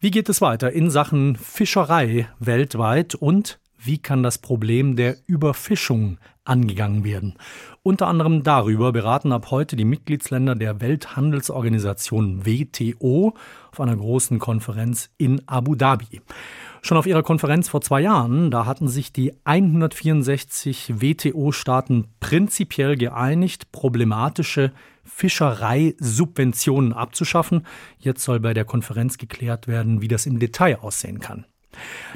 Wie 0.00 0.12
geht 0.12 0.28
es 0.28 0.40
weiter 0.40 0.70
in 0.70 0.90
Sachen 0.90 1.34
Fischerei 1.34 2.28
weltweit 2.38 3.16
und 3.16 3.58
wie 3.76 3.98
kann 3.98 4.22
das 4.22 4.38
Problem 4.38 4.94
der 4.94 5.16
Überfischung 5.26 6.18
angegangen 6.44 7.02
werden? 7.02 7.34
Unter 7.82 8.06
anderem 8.06 8.44
darüber 8.44 8.92
beraten 8.92 9.32
ab 9.32 9.50
heute 9.50 9.74
die 9.74 9.84
Mitgliedsländer 9.84 10.54
der 10.54 10.80
Welthandelsorganisation 10.80 12.46
WTO 12.46 13.34
auf 13.72 13.80
einer 13.80 13.96
großen 13.96 14.38
Konferenz 14.38 15.10
in 15.18 15.42
Abu 15.48 15.74
Dhabi. 15.74 16.20
Schon 16.82 16.96
auf 16.96 17.06
ihrer 17.06 17.22
Konferenz 17.22 17.68
vor 17.68 17.80
zwei 17.80 18.00
Jahren, 18.00 18.50
da 18.50 18.66
hatten 18.66 18.88
sich 18.88 19.12
die 19.12 19.34
164 19.44 21.00
WTO-Staaten 21.00 22.08
prinzipiell 22.20 22.96
geeinigt, 22.96 23.72
problematische 23.72 24.72
Fischereisubventionen 25.04 26.92
abzuschaffen. 26.92 27.66
Jetzt 27.98 28.22
soll 28.22 28.40
bei 28.40 28.54
der 28.54 28.64
Konferenz 28.64 29.18
geklärt 29.18 29.66
werden, 29.66 30.00
wie 30.00 30.08
das 30.08 30.26
im 30.26 30.38
Detail 30.38 30.78
aussehen 30.80 31.18
kann. 31.20 31.46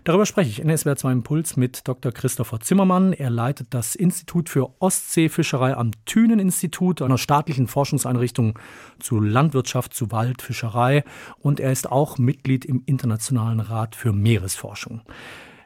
Darüber 0.05 0.27
spreche 0.27 0.51
ich 0.51 0.61
in 0.61 0.77
SWR 0.77 0.97
2 0.97 1.12
Impuls 1.12 1.57
mit 1.57 1.87
Dr. 1.87 2.12
Christopher 2.12 2.61
Zimmermann. 2.61 3.12
Er 3.12 3.30
leitet 3.30 3.69
das 3.71 3.95
Institut 3.95 4.48
für 4.48 4.71
Ostseefischerei 4.80 5.77
am 5.77 5.91
Thünen-Institut, 6.05 7.02
einer 7.02 7.19
staatlichen 7.19 7.66
Forschungseinrichtung 7.66 8.59
zu 8.98 9.21
Landwirtschaft, 9.21 9.95
zu 9.95 10.11
Waldfischerei. 10.11 11.05
Und 11.38 11.61
er 11.61 11.73
ist 11.73 11.91
auch 11.91 12.19
Mitglied 12.19 12.65
im 12.65 12.83
Internationalen 12.87 13.61
Rat 13.61 13.95
für 13.95 14.12
Meeresforschung. 14.12 15.02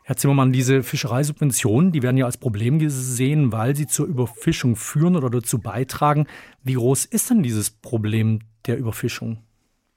Herr 0.04 0.16
Zimmermann, 0.16 0.52
diese 0.52 0.84
Fischereisubventionen, 0.84 1.90
die 1.90 2.00
werden 2.00 2.16
ja 2.16 2.26
als 2.26 2.36
Problem 2.36 2.78
gesehen, 2.78 3.50
weil 3.50 3.74
sie 3.74 3.88
zur 3.88 4.06
Überfischung 4.06 4.76
führen 4.76 5.16
oder 5.16 5.30
dazu 5.30 5.58
beitragen. 5.58 6.26
Wie 6.62 6.74
groß 6.74 7.06
ist 7.06 7.30
denn 7.30 7.42
dieses 7.42 7.70
Problem 7.70 8.38
der 8.66 8.78
Überfischung? 8.78 9.45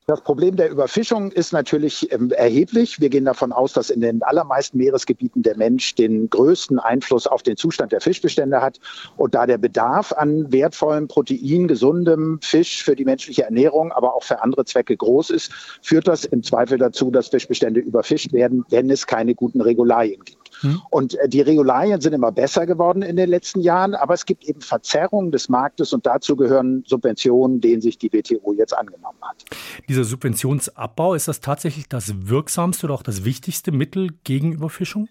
Das 0.10 0.22
Problem 0.22 0.56
der 0.56 0.72
Überfischung 0.72 1.32
ist 1.32 1.54
natürlich 1.54 2.12
ähm, 2.12 2.32
erheblich. 2.32 3.00
Wir 3.00 3.10
gehen 3.10 3.26
davon 3.26 3.52
aus, 3.52 3.74
dass 3.74 3.92
in 3.92 4.02
den 4.02 4.24
allermeisten 4.24 4.80
Meeresgebieten 4.80 5.44
der 5.44 5.56
Mensch 5.56 5.94
den 5.94 6.32
größten 6.32 6.80
Einfluss 6.80 7.28
auf 7.28 7.44
den 7.44 7.58
Zustand 7.58 7.92
der 7.92 8.02
Fischbestände 8.02 8.60
hat. 8.60 8.80
Und 9.18 9.36
da 9.36 9.46
der 9.46 9.60
Bedarf 9.60 10.12
an 10.12 10.52
wertvollem 10.52 11.08
Protein, 11.08 11.68
gesundem 11.68 12.40
Fisch 12.42 12.84
für 12.84 12.96
die 12.96 13.06
menschliche 13.06 13.44
Ernährung, 13.44 13.92
aber 13.92 14.16
auch 14.16 14.24
für 14.24 14.42
andere 14.42 14.66
Zwecke 14.66 14.98
groß 14.98 15.30
ist, 15.30 15.52
führt 15.84 16.08
das 16.08 16.26
im 16.26 16.42
Zweifel 16.42 16.80
dazu, 16.80 17.12
dass 17.12 17.28
Fischbestände 17.28 17.80
überfischt 17.80 18.34
werden, 18.34 18.66
wenn 18.70 18.90
es 18.90 19.06
keine 19.06 19.36
guten 19.36 19.62
Regularien 19.62 20.24
gibt. 20.26 20.39
Hm. 20.62 20.82
Und 20.90 21.16
äh, 21.16 21.30
die 21.30 21.42
Regularien 21.42 22.02
sind 22.02 22.14
immer 22.14 22.32
besser 22.32 22.66
geworden 22.66 23.02
in 23.02 23.16
den 23.16 23.30
letzten 23.30 23.62
Jahren, 23.62 23.96
aber 23.96 24.14
es 24.14 24.26
gibt 24.26 24.44
eben 24.44 24.62
Verzerrungen 24.62 25.32
des 25.32 25.50
Marktes 25.50 25.94
und 25.94 26.06
dazu 26.06 26.36
gehören 26.36 26.84
Subventionen, 26.86 27.62
denen 27.62 27.82
sich 27.82 27.98
die 27.98 28.12
WTO 28.12 28.54
jetzt 28.54 28.78
angenommen 28.78 29.20
hat. 29.22 29.46
Dieser 29.88 30.04
Subventionsabbau, 30.04 31.14
ist 31.14 31.28
das 31.28 31.40
tatsächlich 31.40 31.88
das 31.88 32.30
wirksamste 32.30 32.88
oder 32.88 32.96
auch 32.96 33.04
das 33.04 33.26
wichtigste 33.26 33.72
Mittel 33.72 34.10
gegen 34.24 34.54
Überfischung? 34.54 35.08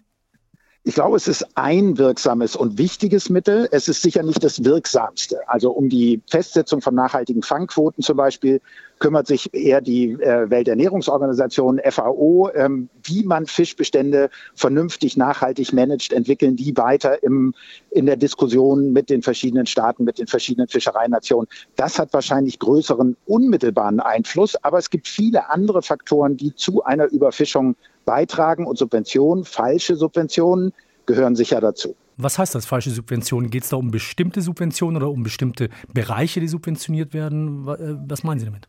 Ich 0.88 0.94
glaube, 0.94 1.18
es 1.18 1.28
ist 1.28 1.46
ein 1.54 1.98
wirksames 1.98 2.56
und 2.56 2.78
wichtiges 2.78 3.28
Mittel. 3.28 3.68
Es 3.72 3.88
ist 3.88 4.00
sicher 4.00 4.22
nicht 4.22 4.42
das 4.42 4.64
wirksamste. 4.64 5.46
Also 5.46 5.70
um 5.70 5.90
die 5.90 6.22
Festsetzung 6.30 6.80
von 6.80 6.94
nachhaltigen 6.94 7.42
Fangquoten 7.42 8.02
zum 8.02 8.16
Beispiel 8.16 8.62
kümmert 8.98 9.26
sich 9.26 9.52
eher 9.52 9.82
die 9.82 10.12
äh, 10.12 10.48
Welternährungsorganisation 10.48 11.78
FAO, 11.90 12.50
ähm, 12.54 12.88
wie 13.02 13.22
man 13.22 13.44
Fischbestände 13.44 14.30
vernünftig 14.54 15.18
nachhaltig 15.18 15.74
managt, 15.74 16.14
entwickeln 16.14 16.56
die 16.56 16.74
weiter 16.74 17.22
im, 17.22 17.52
in 17.90 18.06
der 18.06 18.16
Diskussion 18.16 18.90
mit 18.94 19.10
den 19.10 19.20
verschiedenen 19.20 19.66
Staaten, 19.66 20.04
mit 20.04 20.18
den 20.18 20.26
verschiedenen 20.26 20.68
Fischereinationen. 20.68 21.48
Das 21.76 21.98
hat 21.98 22.14
wahrscheinlich 22.14 22.58
größeren 22.58 23.14
unmittelbaren 23.26 24.00
Einfluss, 24.00 24.56
aber 24.64 24.78
es 24.78 24.88
gibt 24.88 25.06
viele 25.06 25.50
andere 25.50 25.82
Faktoren, 25.82 26.38
die 26.38 26.54
zu 26.54 26.82
einer 26.82 27.08
Überfischung 27.08 27.76
beitragen 28.08 28.66
und 28.66 28.78
Subventionen, 28.78 29.44
falsche 29.44 29.94
Subventionen 29.94 30.72
gehören 31.04 31.36
sicher 31.36 31.60
dazu. 31.60 31.94
Was 32.16 32.38
heißt 32.38 32.54
das, 32.54 32.64
falsche 32.64 32.88
Subventionen? 32.88 33.50
Geht 33.50 33.64
es 33.64 33.68
da 33.68 33.76
um 33.76 33.90
bestimmte 33.90 34.40
Subventionen 34.40 34.96
oder 34.96 35.10
um 35.10 35.22
bestimmte 35.22 35.68
Bereiche, 35.92 36.40
die 36.40 36.48
subventioniert 36.48 37.12
werden? 37.12 37.68
Äh, 37.68 37.96
was 38.08 38.24
meinen 38.24 38.38
Sie 38.38 38.46
damit? 38.46 38.66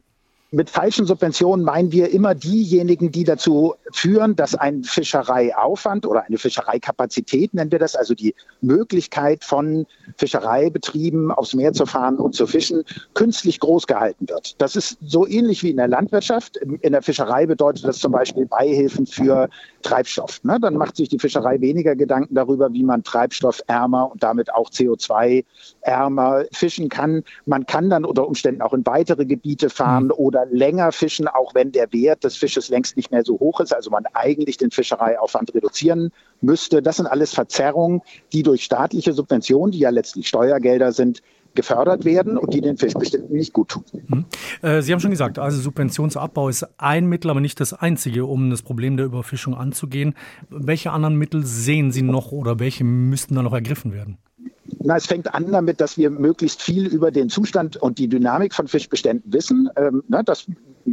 Mit 0.52 0.70
falschen 0.70 1.06
Subventionen 1.06 1.64
meinen 1.64 1.94
wir 1.94 2.12
immer 2.12 2.36
diejenigen, 2.36 3.14
die 3.14 3.24
dazu 3.24 3.76
führen, 3.92 4.36
dass 4.36 4.56
ein 4.56 4.84
Fischereiaufwand 4.84 6.06
oder 6.06 6.24
eine 6.26 6.38
Fischereikapazität, 6.38 7.54
nennen 7.54 7.72
wir 7.72 7.80
das, 7.80 7.96
also 7.96 8.14
die 8.14 8.36
Möglichkeit 8.62 9.44
von 9.44 9.86
Fischereibetrieben 10.18 11.32
aufs 11.32 11.54
Meer 11.54 11.74
zu 11.74 11.86
fahren 11.86 12.18
und 12.18 12.36
zu 12.36 12.48
fischen, 12.48 12.84
künstlich 13.14 13.60
groß 13.60 13.88
gehalten 13.88 14.28
wird. 14.30 14.62
Das 14.62 14.76
ist 14.76 14.98
so 15.02 15.28
ähnlich 15.28 15.64
wie 15.64 15.72
in 15.72 15.78
der 15.78 15.88
Landwirtschaft. 15.88 16.58
In 16.58 16.92
der 16.92 17.02
Fischerei 17.02 17.46
bedeutet 17.46 17.86
das 17.86 18.00
zum 18.00 18.12
Beispiel 18.12 18.46
Beihilfen 18.46 19.06
für 19.06 19.50
Treibstoff. 19.82 20.44
Ne? 20.44 20.58
Dann 20.62 20.76
macht 20.76 20.96
sich 20.96 21.10
die 21.10 21.20
Fischerei 21.20 21.62
weniger 21.62 21.96
Gedanken 21.96 22.36
darüber, 22.36 22.72
wie 22.74 22.84
man 22.84 23.04
treibstoffärmer 23.04 24.12
und 24.12 24.24
damit 24.24 24.54
auch 24.54 24.70
CO2-ärmer 24.70 26.46
fischen 26.52 26.90
kann. 26.90 27.24
Man 27.46 27.66
kann 27.66 27.90
dann 27.90 28.06
unter 28.06 28.28
Umständen 28.28 28.62
auch 28.62 28.74
in 28.74 28.86
weitere 28.86 29.26
Gebiete 29.26 29.70
fahren 29.70 30.06
mhm. 30.06 30.12
oder 30.12 30.46
länger 30.48 30.92
fischen, 30.92 31.28
auch 31.28 31.54
wenn 31.56 31.72
der 31.72 31.92
Wert 31.94 32.24
des 32.24 32.38
Fisches 32.38 32.70
längst 32.70 32.98
nicht 32.98 33.12
mehr 33.12 33.24
so 33.24 33.40
hoch 33.40 33.60
ist. 33.60 33.74
Also 33.80 33.92
man 33.92 34.04
eigentlich 34.14 34.58
den 34.58 34.72
Fischereiaufwand 34.72 35.56
reduzieren 35.56 36.12
müsste. 36.42 36.82
Das 36.82 36.98
sind 36.98 37.08
alles 37.08 37.34
Verzerrungen, 37.34 38.02
die 38.34 38.44
durch 38.44 38.66
staatliche 38.66 39.14
Subventionen, 39.14 39.72
die 39.72 39.80
ja 39.80 39.90
letztlich 39.90 40.28
Steuergelder 40.28 40.92
sind, 40.92 41.22
gefördert 41.56 42.04
werden 42.04 42.38
und 42.38 42.54
die 42.54 42.60
den 42.60 42.78
Fischbeständen 42.78 43.34
nicht 43.34 43.54
gut 43.54 43.70
tun. 43.70 43.86
Hm. 44.10 44.26
Äh, 44.62 44.82
Sie 44.82 44.92
haben 44.92 45.00
schon 45.00 45.12
gesagt, 45.12 45.40
also 45.40 45.62
Subventionsabbau 45.62 46.50
ist 46.50 46.68
ein 46.78 47.06
Mittel, 47.06 47.32
aber 47.32 47.40
nicht 47.40 47.62
das 47.62 47.72
einzige, 47.72 48.26
um 48.26 48.50
das 48.50 48.64
Problem 48.64 48.98
der 48.98 49.06
Überfischung 49.06 49.56
anzugehen. 49.56 50.14
Welche 50.50 50.92
anderen 50.92 51.16
Mittel 51.16 51.46
sehen 51.46 51.94
Sie 51.94 52.02
noch 52.02 52.34
oder 52.34 52.60
welche 52.60 52.84
müssten 52.84 53.36
da 53.36 53.42
noch 53.42 53.54
ergriffen 53.54 53.94
werden? 53.94 54.18
Na, 54.82 54.98
es 54.98 55.06
fängt 55.06 55.34
an 55.34 55.52
damit, 55.52 55.82
dass 55.82 55.98
wir 55.98 56.10
möglichst 56.10 56.62
viel 56.62 56.86
über 56.86 57.12
den 57.12 57.30
Zustand 57.30 57.78
und 57.78 57.98
die 57.98 58.10
Dynamik 58.10 58.54
von 58.54 58.68
Fischbeständen 58.68 59.32
wissen. 59.34 59.70
Ähm, 59.78 60.04
na, 60.10 60.22
das 60.22 60.46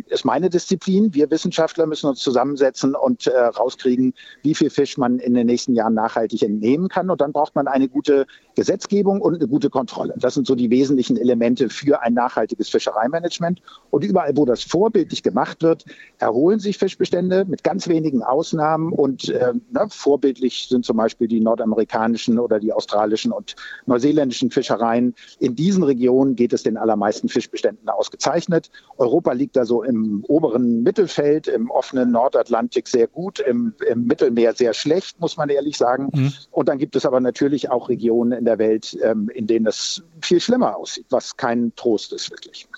ist 0.07 0.25
meine 0.25 0.51
Disziplin. 0.51 1.13
Wir 1.15 1.31
Wissenschaftler 1.31 1.87
müssen 1.87 2.09
uns 2.09 2.21
zusammensetzen 2.21 2.95
und 2.95 3.27
äh, 3.27 3.39
rauskriegen, 3.39 4.15
wie 4.43 4.55
viel 4.55 4.71
Fisch 4.71 4.97
man 4.97 5.19
in 5.19 5.35
den 5.35 5.47
nächsten 5.47 5.75
Jahren 5.75 5.95
nachhaltig 5.95 6.43
entnehmen 6.43 6.89
kann. 6.89 7.11
Und 7.11 7.21
dann 7.21 7.33
braucht 7.33 7.55
man 7.55 7.67
eine 7.67 7.89
gute 7.89 8.27
Gesetzgebung 8.55 9.21
und 9.21 9.35
eine 9.35 9.49
gute 9.49 9.71
Kontrolle. 9.71 10.15
Das 10.17 10.35
sind 10.35 10.47
so 10.47 10.55
die 10.55 10.71
wesentlichen 10.71 11.17
Elemente 11.17 11.69
für 11.69 12.03
ein 12.03 12.15
nachhaltiges 12.15 12.69
Fischereimanagement. 12.69 13.61
Und 13.91 14.05
überall, 14.05 14.37
wo 14.37 14.45
das 14.45 14.63
vorbildlich 14.63 15.23
gemacht 15.23 15.63
wird, 15.63 15.85
erholen 16.19 16.61
sich 16.61 16.79
Fischbestände 16.79 17.45
mit 17.45 17.65
ganz 17.65 17.89
wenigen 17.89 18.23
Ausnahmen. 18.23 18.93
Und 18.93 19.29
äh, 19.29 19.53
na, 19.71 19.89
vorbildlich 19.89 20.69
sind 20.69 20.85
zum 20.85 20.97
Beispiel 20.97 21.29
die 21.29 21.41
nordamerikanischen 21.41 22.39
oder 22.39 22.61
die 22.61 22.73
australischen 22.73 23.33
und 23.33 23.57
neuseeländischen 23.87 24.51
Fischereien. 24.51 25.15
In 25.41 25.57
diesen 25.57 25.83
Regionen 25.83 26.37
geht 26.37 26.53
es 26.53 26.63
den 26.63 26.77
allermeisten 26.77 27.29
Fischbeständen 27.29 27.89
ausgezeichnet. 27.89 28.71
Europa 28.99 29.33
liegt 29.33 29.57
da 29.57 29.65
so 29.65 29.83
im 29.83 29.96
oberen 30.27 30.83
Mittelfeld, 30.83 31.49
im 31.49 31.71
offenen 31.71 32.11
Nordatlantik 32.11 32.89
sehr 32.89 33.07
gut, 33.07 33.41
im, 33.41 33.75
im 33.89 34.05
Mittelmeer 34.05 34.55
sehr 34.55 34.75
schlecht, 34.75 35.21
muss 35.21 35.37
man 35.37 35.49
ehrlich 35.49 35.77
sagen. 35.77 36.11
Mhm. 36.13 36.33
Und 36.51 36.69
dann 36.69 36.79
gibt 36.79 36.97
es 36.97 37.07
aber 37.07 37.21
natürlich 37.21 37.71
auch 37.71 37.89
Regionen 37.89 38.33
in 38.33 38.45
der 38.45 38.59
Welt, 38.59 38.97
ähm, 39.03 39.29
in 39.35 39.47
denen 39.47 39.67
es 39.67 40.03
viel 40.21 40.41
schlimmer 40.41 40.77
aussieht, 40.77 41.07
was 41.11 41.37
kein 41.37 41.73
Trost 41.77 42.13
ist 42.13 42.31
wirklich. 42.31 42.69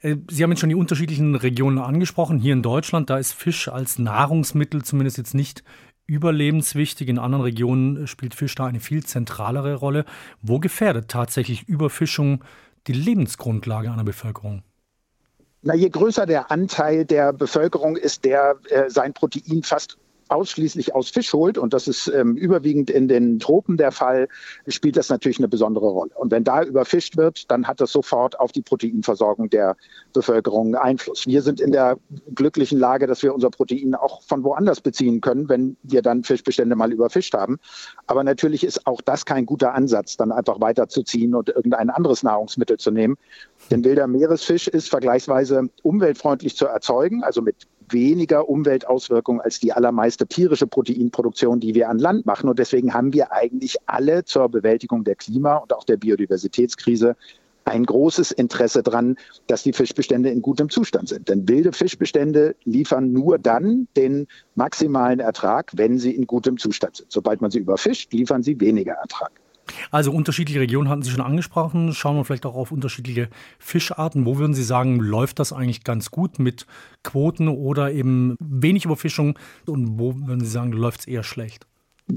Äh, 0.00 0.16
Sie 0.30 0.42
haben 0.42 0.50
jetzt 0.50 0.60
schon 0.60 0.68
die 0.68 0.74
unterschiedlichen 0.74 1.34
Regionen 1.34 1.78
angesprochen. 1.78 2.38
Hier 2.38 2.52
in 2.52 2.62
Deutschland, 2.62 3.10
da 3.10 3.18
ist 3.18 3.32
Fisch 3.32 3.68
als 3.68 3.98
Nahrungsmittel 3.98 4.82
zumindest 4.82 5.18
jetzt 5.18 5.34
nicht 5.34 5.64
überlebenswichtig. 6.06 7.08
In 7.08 7.18
anderen 7.18 7.44
Regionen 7.44 8.06
spielt 8.06 8.34
Fisch 8.34 8.54
da 8.54 8.66
eine 8.66 8.80
viel 8.80 9.04
zentralere 9.04 9.74
Rolle. 9.74 10.04
Wo 10.42 10.60
gefährdet 10.60 11.08
tatsächlich 11.08 11.68
Überfischung 11.68 12.44
die 12.86 12.92
Lebensgrundlage 12.92 13.90
einer 13.90 14.04
Bevölkerung? 14.04 14.62
Na, 15.62 15.74
je 15.74 15.88
größer 15.88 16.26
der 16.26 16.50
Anteil 16.50 17.04
der 17.04 17.32
Bevölkerung 17.32 17.96
ist, 17.96 18.24
der 18.24 18.56
äh, 18.68 18.88
sein 18.90 19.12
Protein 19.12 19.62
fast 19.62 19.98
ausschließlich 20.28 20.94
aus 20.94 21.10
Fisch 21.10 21.32
holt, 21.32 21.58
und 21.58 21.72
das 21.72 21.88
ist 21.88 22.08
ähm, 22.08 22.36
überwiegend 22.36 22.90
in 22.90 23.08
den 23.08 23.38
Tropen 23.38 23.76
der 23.76 23.92
Fall, 23.92 24.28
spielt 24.66 24.96
das 24.96 25.08
natürlich 25.08 25.38
eine 25.38 25.48
besondere 25.48 25.86
Rolle. 25.86 26.12
Und 26.14 26.30
wenn 26.30 26.44
da 26.44 26.62
überfischt 26.62 27.16
wird, 27.16 27.50
dann 27.50 27.66
hat 27.66 27.80
das 27.80 27.92
sofort 27.92 28.38
auf 28.40 28.52
die 28.52 28.62
Proteinversorgung 28.62 29.50
der 29.50 29.76
Bevölkerung 30.12 30.74
Einfluss. 30.74 31.26
Wir 31.26 31.42
sind 31.42 31.60
in 31.60 31.72
der 31.72 31.98
glücklichen 32.34 32.78
Lage, 32.78 33.06
dass 33.06 33.22
wir 33.22 33.34
unser 33.34 33.50
Protein 33.50 33.94
auch 33.94 34.22
von 34.22 34.44
woanders 34.44 34.80
beziehen 34.80 35.20
können, 35.20 35.48
wenn 35.48 35.76
wir 35.82 36.02
dann 36.02 36.24
Fischbestände 36.24 36.76
mal 36.76 36.92
überfischt 36.92 37.34
haben. 37.34 37.58
Aber 38.06 38.24
natürlich 38.24 38.64
ist 38.64 38.86
auch 38.86 39.00
das 39.00 39.24
kein 39.24 39.46
guter 39.46 39.74
Ansatz, 39.74 40.16
dann 40.16 40.32
einfach 40.32 40.60
weiterzuziehen 40.60 41.34
und 41.34 41.48
irgendein 41.48 41.90
anderes 41.90 42.22
Nahrungsmittel 42.22 42.78
zu 42.78 42.90
nehmen. 42.90 43.16
Denn 43.70 43.84
wilder 43.84 44.06
Meeresfisch 44.06 44.68
ist 44.68 44.88
vergleichsweise 44.88 45.68
umweltfreundlich 45.82 46.56
zu 46.56 46.66
erzeugen, 46.66 47.22
also 47.22 47.42
mit 47.42 47.66
weniger 47.90 48.48
Umweltauswirkungen 48.48 49.40
als 49.40 49.60
die 49.60 49.72
allermeiste 49.72 50.26
tierische 50.26 50.66
Proteinproduktion, 50.66 51.60
die 51.60 51.74
wir 51.74 51.88
an 51.88 51.98
Land 51.98 52.26
machen. 52.26 52.48
Und 52.48 52.58
deswegen 52.58 52.94
haben 52.94 53.12
wir 53.12 53.32
eigentlich 53.32 53.76
alle 53.86 54.24
zur 54.24 54.48
Bewältigung 54.48 55.04
der 55.04 55.16
Klima- 55.16 55.56
und 55.56 55.72
auch 55.72 55.84
der 55.84 55.96
Biodiversitätskrise 55.96 57.16
ein 57.66 57.84
großes 57.84 58.30
Interesse 58.30 58.82
daran, 58.82 59.16
dass 59.48 59.64
die 59.64 59.72
Fischbestände 59.72 60.30
in 60.30 60.40
gutem 60.40 60.70
Zustand 60.70 61.08
sind. 61.08 61.28
Denn 61.28 61.48
wilde 61.48 61.72
Fischbestände 61.72 62.54
liefern 62.64 63.12
nur 63.12 63.38
dann 63.38 63.88
den 63.96 64.28
maximalen 64.54 65.18
Ertrag, 65.18 65.72
wenn 65.74 65.98
sie 65.98 66.14
in 66.14 66.26
gutem 66.26 66.58
Zustand 66.58 66.96
sind. 66.96 67.10
Sobald 67.10 67.40
man 67.40 67.50
sie 67.50 67.58
überfischt, 67.58 68.12
liefern 68.12 68.42
sie 68.42 68.60
weniger 68.60 68.94
Ertrag. 68.94 69.32
Also 69.90 70.12
unterschiedliche 70.12 70.60
Regionen 70.60 70.88
hatten 70.88 71.02
Sie 71.02 71.10
schon 71.10 71.20
angesprochen. 71.20 71.92
Schauen 71.92 72.16
wir 72.16 72.24
vielleicht 72.24 72.46
auch 72.46 72.54
auf 72.54 72.72
unterschiedliche 72.72 73.28
Fischarten. 73.58 74.26
Wo 74.26 74.38
würden 74.38 74.54
Sie 74.54 74.62
sagen, 74.62 75.00
läuft 75.00 75.38
das 75.38 75.52
eigentlich 75.52 75.84
ganz 75.84 76.10
gut 76.10 76.38
mit 76.38 76.66
Quoten 77.02 77.48
oder 77.48 77.92
eben 77.92 78.36
wenig 78.40 78.84
Überfischung? 78.84 79.38
Und 79.66 79.98
wo 79.98 80.14
würden 80.14 80.40
Sie 80.40 80.50
sagen, 80.50 80.72
läuft 80.72 81.00
es 81.00 81.06
eher 81.06 81.22
schlecht? 81.22 81.66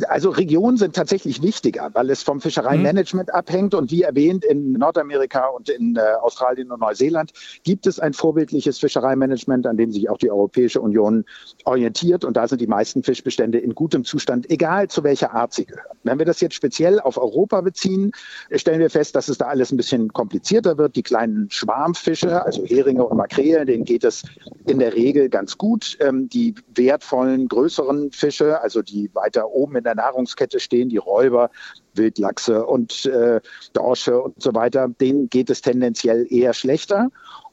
Also 0.08 0.30
Regionen 0.30 0.78
sind 0.78 0.96
tatsächlich 0.96 1.42
wichtiger, 1.42 1.90
weil 1.94 2.12
es 2.12 2.22
vom 2.22 2.42
Fischereimanagement 2.42 3.30
mhm. 3.30 3.34
abhängt. 3.34 3.74
Und 3.74 3.90
wie 3.90 4.04
erwähnt, 4.04 4.46
in 4.46 4.74
Nordamerika 4.74 5.48
und 5.48 5.68
in 5.68 5.96
äh, 5.96 6.02
Australien 6.22 6.72
und 6.72 6.80
Neuseeland 6.80 7.32
gibt 7.64 7.88
es 7.88 8.00
ein 8.00 8.14
vorbildliches 8.14 8.78
Fischereimanagement, 8.78 9.66
an 9.66 9.78
dem 9.78 9.92
sich 9.92 10.08
auch 10.10 10.20
die 10.20 10.30
Europäische 10.30 10.80
Union 10.80 11.26
orientiert. 11.66 12.24
Und 12.24 12.38
da 12.38 12.48
sind 12.48 12.62
die 12.62 12.68
meisten 12.68 13.02
Fischbestände 13.02 13.58
in 13.58 13.74
gutem 13.74 14.04
Zustand, 14.04 14.50
egal 14.52 14.90
zu 14.90 15.04
welcher 15.04 15.34
Art 15.34 15.54
sie 15.54 15.66
gehören. 15.66 15.98
Wenn 16.04 16.20
wir 16.20 16.26
das 16.26 16.40
jetzt 16.40 16.54
speziell 16.54 17.00
auf 17.00 17.18
Europa 17.18 17.62
beziehen, 17.62 18.12
stellen 18.54 18.80
wir 18.80 18.92
fest, 18.92 19.16
dass 19.16 19.28
es 19.28 19.40
da 19.40 19.46
alles 19.46 19.72
ein 19.72 19.78
bisschen 19.78 20.14
komplizierter 20.14 20.78
wird. 20.78 20.96
Die 20.98 21.04
kleinen 21.04 21.50
Schwarmfische, 21.50 22.46
also 22.46 22.64
Heringe 22.64 23.06
und 23.06 23.18
Makrelen, 23.18 23.66
denen 23.66 23.86
geht 23.86 24.04
es 24.04 24.22
in 24.68 24.78
der 24.78 24.94
Regel 24.94 25.30
ganz 25.30 25.58
gut. 25.58 25.98
Ähm, 26.00 26.30
die 26.30 26.54
wertvollen, 26.76 27.48
größeren 27.48 28.12
Fische, 28.12 28.62
also 28.62 28.84
die 28.84 29.10
weiter 29.16 29.50
oben 29.50 29.79
in 29.80 29.84
der 29.84 29.96
Nahrungskette 29.96 30.60
stehen, 30.60 30.90
die 30.90 30.98
Räuber, 30.98 31.50
Wildlachse 31.96 32.66
und 32.66 33.06
äh, 33.06 33.42
Dorsche 33.74 34.22
und 34.22 34.42
so 34.42 34.54
weiter, 34.54 34.88
denen 34.88 35.30
geht 35.30 35.50
es 35.50 35.62
tendenziell 35.62 36.28
eher 36.30 36.54
schlechter. 36.54 37.10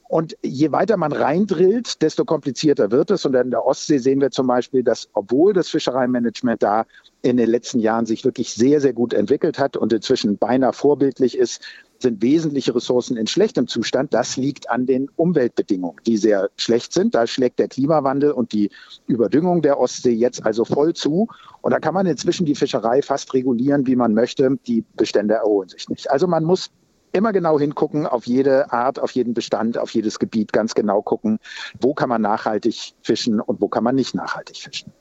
Und 0.08 0.36
je 0.42 0.70
weiter 0.70 0.96
man 0.96 1.12
reindrillt, 1.12 2.00
desto 2.00 2.24
komplizierter 2.24 2.92
wird 2.92 3.10
es. 3.10 3.24
Und 3.24 3.34
in 3.34 3.50
der 3.50 3.66
Ostsee 3.66 3.98
sehen 3.98 4.20
wir 4.20 4.30
zum 4.30 4.46
Beispiel, 4.46 4.84
dass 4.84 5.08
obwohl 5.14 5.52
das 5.52 5.68
Fischereimanagement 5.68 6.62
da 6.62 6.86
in 7.22 7.36
den 7.36 7.50
letzten 7.50 7.80
Jahren 7.80 8.06
sich 8.06 8.24
wirklich 8.24 8.54
sehr, 8.54 8.80
sehr 8.80 8.92
gut 8.92 9.12
entwickelt 9.12 9.58
hat 9.58 9.76
und 9.76 9.92
inzwischen 9.92 10.38
beinahe 10.38 10.72
vorbildlich 10.72 11.36
ist, 11.36 11.60
sind 12.02 12.22
wesentliche 12.22 12.74
Ressourcen 12.74 13.16
in 13.16 13.26
schlechtem 13.26 13.66
Zustand. 13.68 14.12
Das 14.14 14.36
liegt 14.36 14.70
an 14.70 14.86
den 14.86 15.08
Umweltbedingungen, 15.16 16.00
die 16.06 16.16
sehr 16.16 16.50
schlecht 16.56 16.92
sind. 16.92 17.14
Da 17.14 17.26
schlägt 17.26 17.58
der 17.58 17.68
Klimawandel 17.68 18.32
und 18.32 18.52
die 18.52 18.70
Überdüngung 19.06 19.62
der 19.62 19.78
Ostsee 19.78 20.12
jetzt 20.12 20.44
also 20.44 20.64
voll 20.64 20.94
zu. 20.94 21.28
Und 21.62 21.72
da 21.72 21.80
kann 21.80 21.94
man 21.94 22.06
inzwischen 22.06 22.46
die 22.46 22.54
Fischerei 22.54 23.02
fast 23.02 23.32
regulieren, 23.34 23.86
wie 23.86 23.96
man 23.96 24.14
möchte. 24.14 24.58
Die 24.66 24.84
Bestände 24.96 25.34
erholen 25.34 25.68
sich 25.68 25.88
nicht. 25.88 26.10
Also 26.10 26.26
man 26.26 26.44
muss 26.44 26.70
immer 27.12 27.32
genau 27.32 27.58
hingucken, 27.58 28.06
auf 28.06 28.26
jede 28.26 28.70
Art, 28.72 28.98
auf 28.98 29.12
jeden 29.12 29.32
Bestand, 29.34 29.78
auf 29.78 29.90
jedes 29.90 30.18
Gebiet 30.18 30.52
ganz 30.52 30.74
genau 30.74 31.02
gucken, 31.02 31.38
wo 31.80 31.94
kann 31.94 32.08
man 32.08 32.20
nachhaltig 32.20 32.94
fischen 33.02 33.40
und 33.40 33.60
wo 33.60 33.68
kann 33.68 33.84
man 33.84 33.94
nicht 33.94 34.14
nachhaltig 34.14 34.58
fischen. 34.58 34.92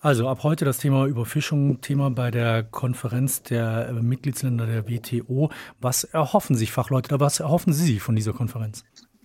Also 0.00 0.28
ab 0.28 0.44
heute 0.44 0.64
das 0.64 0.78
Thema 0.78 1.06
Überfischung, 1.06 1.80
Thema 1.80 2.10
bei 2.10 2.30
der 2.30 2.62
Konferenz 2.62 3.42
der 3.42 3.92
Mitgliedsländer 3.92 4.66
der 4.66 4.88
WTO. 4.88 5.50
Was 5.80 6.04
erhoffen 6.04 6.54
sich 6.56 6.70
Fachleute 6.70 7.14
oder 7.14 7.20
was 7.20 7.40
erhoffen 7.40 7.72
Sie 7.72 7.86
sich 7.86 8.02
von 8.02 8.14
dieser 8.14 8.32
Konferenz? 8.32 8.84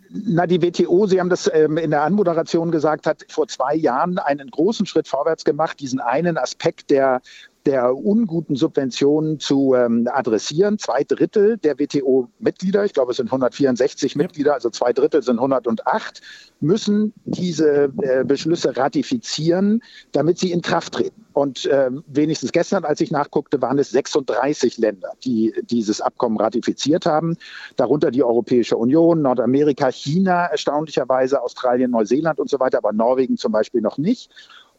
Na, 0.10 0.46
die 0.46 0.62
WTO, 0.62 1.08
Sie 1.08 1.20
haben 1.20 1.30
das 1.30 1.50
ähm, 1.52 1.78
in 1.78 1.90
der 1.90 2.04
Anmoderation 2.04 2.72
gesagt, 2.72 3.08
hat 3.08 3.26
vor 3.30 3.48
zwei 3.48 3.76
Jahren 3.76 4.20
einen 4.20 4.50
großen 4.50 4.86
Schritt 4.86 5.08
vorwärts 5.08 5.44
gemacht, 5.44 5.80
diesen 5.80 6.00
einen 6.00 6.38
Aspekt 6.38 6.92
der 6.92 7.22
der 7.66 7.96
unguten 7.96 8.56
Subventionen 8.56 9.40
zu 9.40 9.74
ähm, 9.76 10.08
adressieren. 10.12 10.78
Zwei 10.78 11.04
Drittel 11.04 11.58
der 11.58 11.80
WTO-Mitglieder, 11.80 12.84
ich 12.86 12.94
glaube 12.94 13.12
es 13.12 13.18
sind 13.18 13.28
164 13.28 14.16
Mitglieder, 14.16 14.54
also 14.54 14.70
zwei 14.70 14.92
Drittel 14.92 15.24
sind 15.24 15.38
108, 15.38 16.22
müssen 16.60 17.14
diese 17.26 17.92
äh, 18.02 18.24
Beschlüsse 18.26 18.76
ratifizieren, 18.76 19.82
damit 20.12 20.40
sie 20.40 20.52
in 20.52 20.62
Kraft 20.62 20.94
treten. 20.94 21.26
Und 21.34 21.66
äh, 21.66 21.90
wenigstens 22.08 22.52
gestern, 22.52 22.86
als 22.86 23.02
ich 23.02 23.12
nachguckte, 23.12 23.62
waren 23.62 23.80
es 23.80 23.90
36 23.92 24.78
Länder, 24.78 25.10
die 25.24 25.54
dieses 25.64 26.00
Abkommen 26.00 26.40
ratifiziert 26.40 27.06
haben, 27.06 27.38
darunter 27.76 28.12
die 28.12 28.24
Europäische 28.24 28.78
Union, 28.78 29.22
Nordamerika, 29.22 29.92
China 29.92 30.46
erstaunlicherweise, 30.46 31.42
Australien, 31.42 31.92
Neuseeland 31.92 32.40
und 32.40 32.50
so 32.50 32.60
weiter, 32.60 32.78
aber 32.78 32.94
Norwegen 32.94 33.38
zum 33.38 33.52
Beispiel 33.52 33.82
noch 33.82 33.98
nicht. 33.98 34.30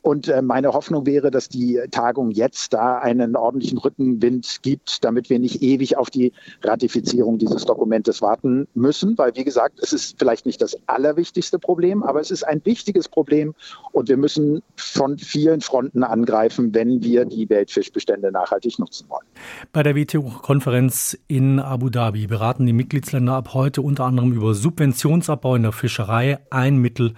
Und 0.04 0.28
äh, 0.28 0.42
meine 0.42 0.74
Hoffnung 0.74 1.06
wäre, 1.06 1.30
dass 1.30 1.48
die 1.48 1.80
Tagung 1.90 2.30
jetzt 2.30 2.74
da 2.74 2.98
einen 2.98 3.36
ordentlichen 3.36 3.78
Rückenwind 3.78 4.58
gibt, 4.60 5.02
damit 5.02 5.30
wir 5.30 5.38
nicht 5.38 5.62
ewig 5.62 5.96
auf 5.96 6.10
die 6.10 6.34
Ratifizierung 6.62 7.38
dieses 7.38 7.64
Dokumentes 7.64 8.20
warten 8.20 8.68
müssen. 8.74 9.16
Weil, 9.16 9.34
wie 9.34 9.44
gesagt, 9.44 9.78
es 9.80 9.94
ist 9.94 10.18
vielleicht 10.18 10.44
nicht 10.44 10.60
das 10.60 10.76
allerwichtigste 10.88 11.58
Problem, 11.58 12.02
aber 12.02 12.20
es 12.20 12.30
ist 12.30 12.42
ein 12.42 12.60
wichtiges 12.66 13.08
Problem 13.08 13.54
und 13.92 14.10
wir 14.10 14.18
müssen 14.18 14.62
von 14.76 15.16
vielen 15.16 15.62
Fronten 15.62 16.04
angreifen, 16.04 16.74
wenn 16.74 17.02
wir 17.02 17.24
die 17.24 17.48
Weltfischbestände 17.48 18.30
nachhaltig 18.30 18.78
nutzen 18.78 19.08
wollen. 19.08 19.24
Bei 19.72 19.82
der 19.82 19.96
WTO-Konferenz 19.96 21.16
in 21.28 21.58
Abu 21.60 21.88
Dhabi 21.88 22.26
beraten 22.26 22.66
die 22.66 22.74
Mitgliedsländer 22.74 23.36
ab 23.36 23.54
heute 23.54 23.80
unter 23.80 24.04
anderem 24.04 24.34
über 24.34 24.52
Subventionsabbau 24.52 25.54
in 25.54 25.62
der 25.62 25.72
Fischerei, 25.72 26.40
ein 26.50 26.76
Mittel, 26.76 27.14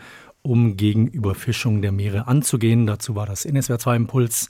um 0.47 0.77
gegen 0.77 1.09
Überfischung 1.09 1.83
der 1.83 1.93
Meere 1.93 2.27
anzugehen. 2.29 2.87
Dazu 2.87 3.15
war 3.15 3.27
das 3.27 3.45
NSWR 3.45 3.79
2 3.79 3.97
Impuls 3.97 4.49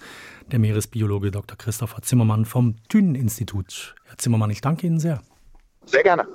der 0.53 0.59
Meeresbiologe 0.59 1.31
Dr. 1.31 1.57
Christopher 1.57 2.03
Zimmermann 2.03 2.45
vom 2.45 2.77
Thünen-Institut. 2.89 3.95
Herr 4.05 4.19
Zimmermann, 4.19 4.51
ich 4.51 4.61
danke 4.61 4.87
Ihnen 4.87 5.01
sehr. 5.01 5.23
Sehr 5.87 6.03
gerne. 6.03 6.27